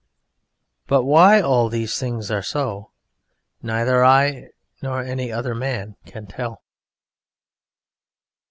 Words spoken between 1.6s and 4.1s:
these things are so neither